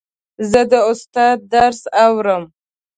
زه 0.49 0.61
د 0.71 0.73
استاد 0.91 1.37
درس 1.53 1.79
اورم. 2.05 2.43